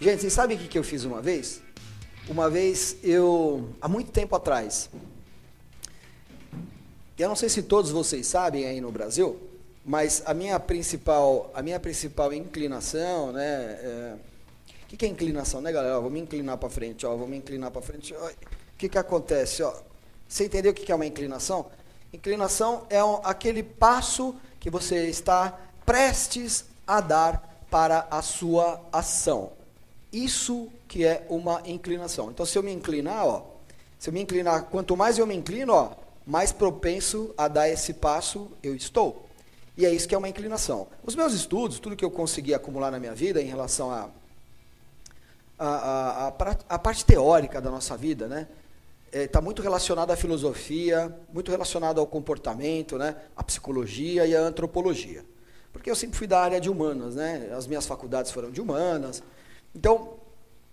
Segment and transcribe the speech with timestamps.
[0.00, 1.62] Gente, vocês sabem o que, eu fiz uma vez?
[2.28, 4.90] Uma vez eu, há muito tempo atrás,
[7.18, 9.40] eu não sei se todos vocês sabem aí no Brasil,
[9.84, 13.78] mas a minha principal, a minha principal inclinação, né?
[13.80, 14.16] É,
[14.84, 15.98] o que, que é inclinação, né, galera?
[15.98, 18.12] Ó, vou me inclinar para frente, ó, vou me inclinar para frente.
[18.12, 18.30] O
[18.76, 19.62] que, que acontece?
[19.62, 19.72] Ó?
[20.28, 21.66] Você entendeu o que, que é uma inclinação?
[22.12, 29.52] Inclinação é um, aquele passo que você está prestes a dar para a sua ação.
[30.10, 32.30] Isso que é uma inclinação.
[32.30, 33.42] Então, se eu me inclinar, ó,
[33.98, 35.90] se eu me inclinar, quanto mais eu me inclino, ó,
[36.26, 39.28] mais propenso a dar esse passo eu estou.
[39.76, 40.86] E é isso que é uma inclinação.
[41.04, 44.08] Os meus estudos, tudo que eu consegui acumular na minha vida em relação a
[45.58, 48.46] a, a, a, a parte teórica da nossa vida, né?
[49.04, 54.34] está é, tá muito relacionado à filosofia, muito relacionado ao comportamento, né, à psicologia e
[54.34, 55.24] à antropologia.
[55.76, 59.22] Porque eu sempre fui da área de humanas, né, as minhas faculdades foram de humanas.
[59.74, 60.14] Então,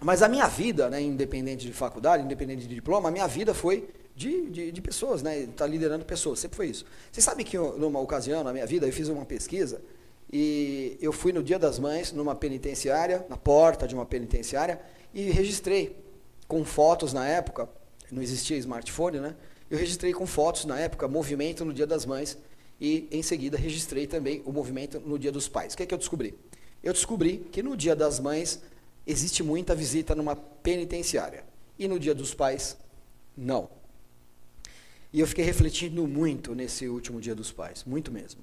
[0.00, 3.88] mas a minha vida, né, independente de faculdade, independente de diploma, a minha vida foi
[4.14, 6.84] de, de, de pessoas, né, tá liderando pessoas, sempre foi isso.
[7.10, 9.80] Vocês sabem que eu, numa ocasião na minha vida eu fiz uma pesquisa
[10.32, 14.80] e eu fui no Dia das Mães numa penitenciária, na porta de uma penitenciária,
[15.14, 15.96] e registrei
[16.46, 17.68] com fotos na época
[18.10, 19.34] não existia smartphone, né?
[19.70, 22.38] Eu registrei com fotos na época, movimento no Dia das Mães,
[22.80, 25.74] e em seguida registrei também o movimento no Dia dos Pais.
[25.74, 26.34] O que é que eu descobri?
[26.82, 28.60] Eu descobri que no Dia das Mães
[29.06, 31.44] existe muita visita numa penitenciária,
[31.78, 32.76] e no Dia dos Pais,
[33.36, 33.70] não.
[35.12, 38.42] E eu fiquei refletindo muito nesse último Dia dos Pais, muito mesmo.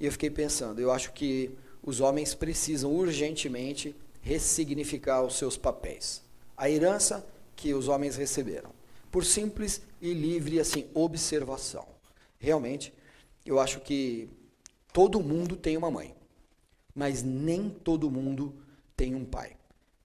[0.00, 1.50] E eu fiquei pensando, eu acho que
[1.82, 6.22] os homens precisam urgentemente ressignificar os seus papéis.
[6.56, 8.70] A herança que os homens receberam
[9.10, 11.86] por simples e livre assim observação.
[12.38, 12.92] Realmente,
[13.48, 14.28] eu acho que
[14.92, 16.14] todo mundo tem uma mãe,
[16.94, 18.54] mas nem todo mundo
[18.94, 19.56] tem um pai.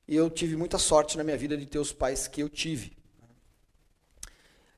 [0.08, 2.94] E eu tive muita sorte na minha vida de ter os pais que eu tive.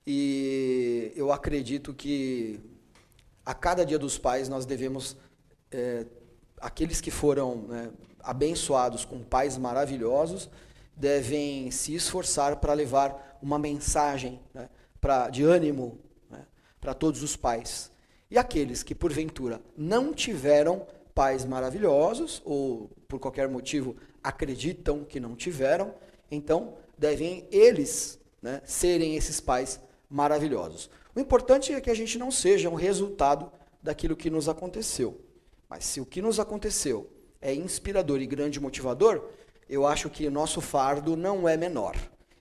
[0.05, 2.59] E eu acredito que
[3.45, 5.15] a cada dia dos pais nós devemos,
[5.69, 6.07] é,
[6.59, 10.49] aqueles que foram né, abençoados com pais maravilhosos,
[10.95, 14.69] devem se esforçar para levar uma mensagem né,
[14.99, 15.99] pra, de ânimo
[16.31, 16.47] né,
[16.81, 17.93] para todos os pais.
[18.35, 25.37] E aqueles que, porventura, não tiveram pais maravilhosos, ou por qualquer motivo acreditam que não
[25.37, 25.95] tiveram,
[26.29, 29.79] então devem eles né, serem esses pais
[30.09, 30.89] maravilhosos.
[31.15, 33.49] O importante é que a gente não seja um resultado
[33.81, 35.17] daquilo que nos aconteceu.
[35.69, 37.09] Mas se o que nos aconteceu
[37.41, 39.29] é inspirador e grande motivador,
[39.69, 41.95] eu acho que o nosso fardo não é menor.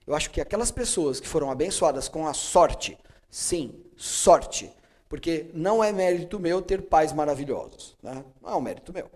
[0.05, 2.97] Eu acho que aquelas pessoas que foram abençoadas com a sorte,
[3.29, 4.69] sim, sorte,
[5.07, 8.23] porque não é mérito meu ter pais maravilhosos, né?
[8.41, 9.09] não é um mérito meu.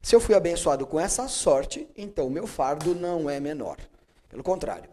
[0.00, 3.76] Se eu fui abençoado com essa sorte, então meu fardo não é menor.
[4.28, 4.88] Pelo contrário,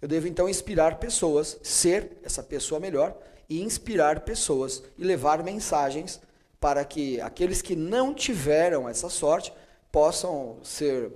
[0.00, 3.16] eu devo então inspirar pessoas, ser essa pessoa melhor
[3.48, 6.20] e inspirar pessoas e levar mensagens
[6.60, 9.52] para que aqueles que não tiveram essa sorte
[9.90, 11.10] possam ser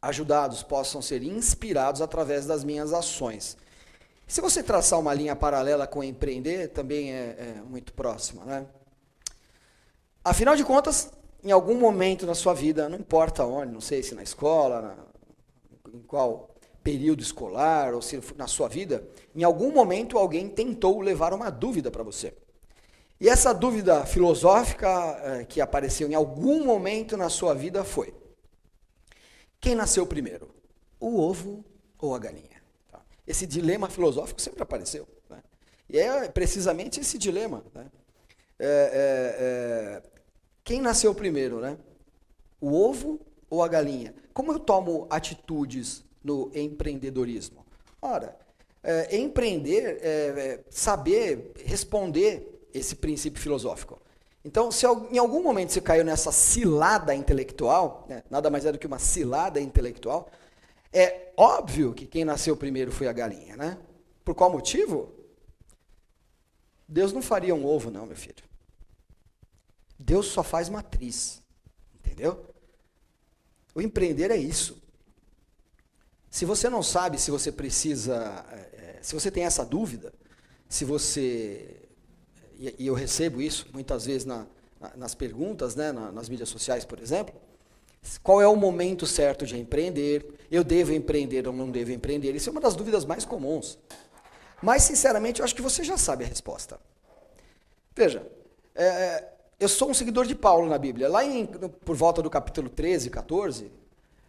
[0.00, 3.56] ajudados, possam ser inspirados através das minhas ações.
[4.32, 8.42] Se você traçar uma linha paralela com empreender, também é, é muito próxima.
[8.46, 8.66] Né?
[10.24, 11.12] Afinal de contas,
[11.44, 14.96] em algum momento na sua vida, não importa onde, não sei se na escola, na,
[15.92, 16.48] em qual
[16.82, 19.06] período escolar, ou se na sua vida,
[19.36, 22.32] em algum momento alguém tentou levar uma dúvida para você.
[23.20, 28.14] E essa dúvida filosófica é, que apareceu em algum momento na sua vida foi:
[29.60, 30.48] quem nasceu primeiro?
[30.98, 31.62] O ovo
[31.98, 32.51] ou a galinha?
[33.32, 35.08] Esse dilema filosófico sempre apareceu.
[35.30, 35.42] Né?
[35.88, 37.64] E é precisamente esse dilema.
[37.74, 37.86] Né?
[38.58, 40.02] É, é, é,
[40.62, 41.58] quem nasceu primeiro?
[41.58, 41.78] Né?
[42.60, 44.14] O ovo ou a galinha?
[44.34, 47.64] Como eu tomo atitudes no empreendedorismo?
[48.02, 48.36] Ora,
[48.82, 53.98] é, empreender é, é saber responder esse princípio filosófico.
[54.44, 58.78] Então, se em algum momento você caiu nessa cilada intelectual, né, nada mais é do
[58.78, 60.28] que uma cilada intelectual,
[60.92, 63.78] é óbvio que quem nasceu primeiro foi a galinha, né?
[64.24, 65.12] Por qual motivo?
[66.86, 68.44] Deus não faria um ovo, não, meu filho.
[69.98, 71.42] Deus só faz matriz,
[71.94, 72.44] entendeu?
[73.74, 74.82] O empreender é isso.
[76.30, 80.12] Se você não sabe se você precisa, é, se você tem essa dúvida,
[80.68, 81.82] se você
[82.58, 84.46] e, eu recebo isso muitas vezes na,
[84.80, 87.34] na, nas perguntas, né, na, nas mídias sociais, por exemplo,
[88.22, 90.26] qual é o momento certo de empreender?
[90.50, 92.34] Eu devo empreender ou não devo empreender?
[92.34, 93.78] Isso é uma das dúvidas mais comuns.
[94.60, 96.78] Mas, sinceramente, eu acho que você já sabe a resposta.
[97.94, 98.26] Veja,
[98.74, 99.24] é,
[99.58, 101.08] eu sou um seguidor de Paulo na Bíblia.
[101.08, 103.72] Lá em, por volta do capítulo 13, 14,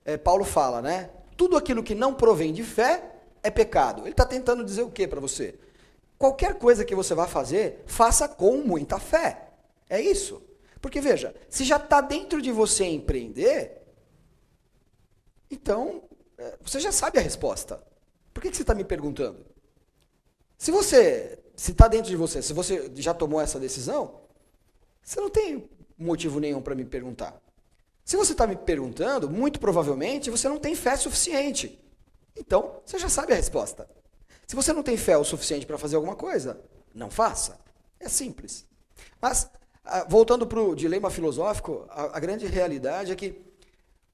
[0.05, 1.09] é, Paulo fala, né?
[1.37, 3.03] Tudo aquilo que não provém de fé
[3.41, 4.01] é pecado.
[4.03, 5.55] Ele está tentando dizer o que para você?
[6.17, 9.49] Qualquer coisa que você vá fazer, faça com muita fé.
[9.89, 10.41] É isso.
[10.83, 13.81] Porque veja, se já está dentro de você empreender,
[15.49, 16.03] então
[16.37, 17.81] é, você já sabe a resposta.
[18.33, 19.45] Por que, que você está me perguntando?
[20.57, 24.23] Se você, se está dentro de você, se você já tomou essa decisão,
[25.01, 27.41] você não tem motivo nenhum para me perguntar.
[28.03, 31.81] Se você está me perguntando, muito provavelmente você não tem fé suficiente.
[32.35, 33.89] Então, você já sabe a resposta.
[34.45, 36.59] Se você não tem fé o suficiente para fazer alguma coisa,
[36.93, 37.57] não faça.
[38.01, 38.67] É simples.
[39.21, 39.49] Mas,
[40.07, 43.35] voltando para o dilema filosófico, a, a, grande realidade é que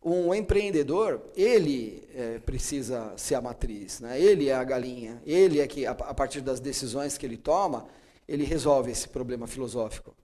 [0.04, 4.20] um empreendedor, ele é, precisa ser a matriz, né?
[4.20, 7.86] ele é a galinha, ele é que, a, a partir das decisões que ele toma,
[8.28, 10.16] ele resolve esse problema filosófico.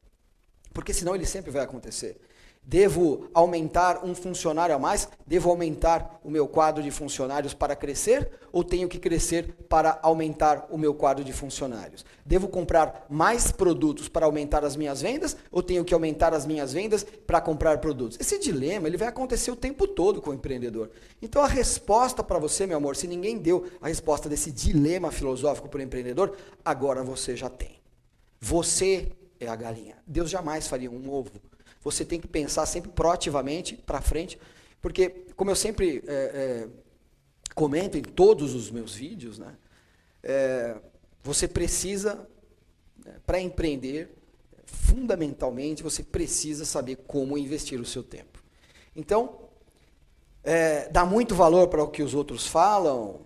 [0.73, 2.19] Porque senão ele sempre vai acontecer.
[2.67, 5.07] Devo aumentar um funcionário a mais?
[5.27, 8.31] Devo aumentar o meu quadro de funcionários para crescer?
[8.51, 12.03] Ou tenho que crescer para aumentar o meu quadro de funcionários?
[12.25, 15.37] Devo comprar mais produtos para aumentar as minhas vendas?
[15.51, 18.17] Ou tenho que aumentar as minhas vendas para comprar produtos?
[18.19, 20.89] Esse dilema ele vai acontecer o tempo todo com o empreendedor.
[21.21, 25.69] Então a resposta para você, meu amor, se ninguém deu a resposta desse dilema filosófico
[25.69, 27.79] para o empreendedor, agora você já tem.
[28.41, 29.97] Você é a galinha.
[30.07, 31.29] Deus jamais faria um ovo
[31.85, 34.39] você tem que pensar sempre proativamente para frente,
[34.81, 36.67] porque, como eu sempre é, é,
[37.53, 39.55] comento em todos os meus vídeos, né,
[40.23, 40.75] é,
[41.21, 42.27] você precisa,
[43.05, 44.09] né, para empreender,
[44.65, 48.43] fundamentalmente, você precisa saber como investir o seu tempo.
[48.95, 49.41] Então,
[50.43, 53.21] é, dar muito valor para o que os outros falam,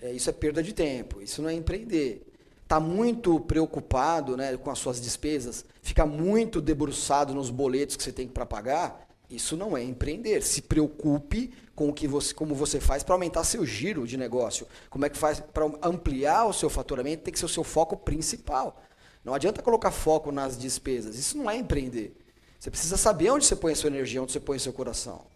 [0.00, 2.31] é, isso é perda de tempo, isso não é empreender
[2.72, 8.10] está muito preocupado né, com as suas despesas, fica muito debruçado nos boletos que você
[8.10, 10.42] tem para pagar, isso não é empreender.
[10.42, 14.66] Se preocupe com o que você, como você faz para aumentar seu giro de negócio.
[14.88, 17.94] Como é que faz para ampliar o seu faturamento, tem que ser o seu foco
[17.94, 18.82] principal.
[19.22, 21.18] Não adianta colocar foco nas despesas.
[21.18, 22.16] Isso não é empreender.
[22.58, 25.26] Você precisa saber onde você põe a sua energia, onde você põe seu coração.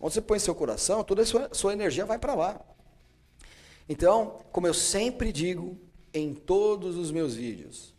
[0.00, 2.60] Onde você põe seu coração, toda a sua, sua energia vai para lá.
[3.88, 5.78] Então, como eu sempre digo,
[6.18, 7.94] em todos os meus vídeos.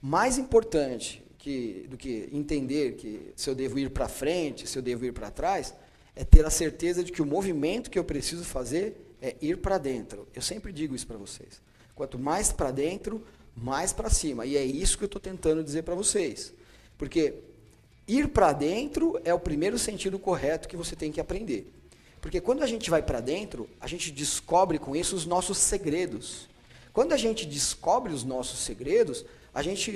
[0.00, 4.82] Mais importante que, do que entender que se eu devo ir para frente, se eu
[4.82, 5.74] devo ir para trás,
[6.14, 9.78] é ter a certeza de que o movimento que eu preciso fazer é ir para
[9.78, 10.28] dentro.
[10.34, 11.60] Eu sempre digo isso para vocês.
[11.94, 13.24] Quanto mais para dentro,
[13.56, 14.44] mais para cima.
[14.44, 16.52] E é isso que eu estou tentando dizer para vocês.
[16.98, 17.34] Porque
[18.06, 21.72] ir para dentro é o primeiro sentido correto que você tem que aprender.
[22.20, 26.48] Porque quando a gente vai para dentro, a gente descobre com isso os nossos segredos.
[26.92, 29.24] Quando a gente descobre os nossos segredos,
[29.54, 29.90] a gente.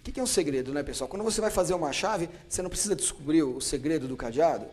[0.00, 1.08] O que é um segredo, né, pessoal?
[1.08, 4.66] Quando você vai fazer uma chave, você não precisa descobrir o segredo do cadeado.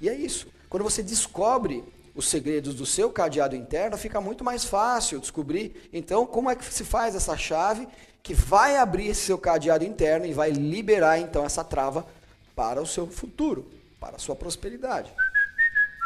[0.00, 0.48] E é isso.
[0.68, 1.84] Quando você descobre
[2.14, 5.88] os segredos do seu cadeado interno, fica muito mais fácil descobrir.
[5.92, 7.86] Então, como é que se faz essa chave
[8.22, 12.06] que vai abrir esse seu cadeado interno e vai liberar então essa trava
[12.54, 15.12] para o seu futuro, para a sua prosperidade.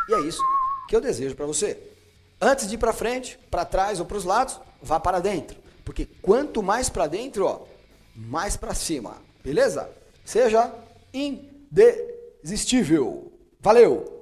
[0.09, 0.41] E é isso
[0.89, 1.79] que eu desejo para você.
[2.41, 5.59] Antes de ir para frente, para trás ou para os lados, vá para dentro.
[5.85, 7.67] Porque quanto mais para dentro, ó,
[8.15, 9.19] mais para cima.
[9.45, 9.91] Beleza?
[10.25, 10.73] Seja
[11.13, 13.31] indesistível.
[13.61, 14.16] Valeu!